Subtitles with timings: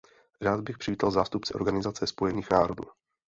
[0.41, 2.83] Rád bych přivítal zástupce Organizace spojených národů.